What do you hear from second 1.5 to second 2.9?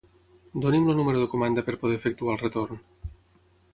per poder efectuar el retorn.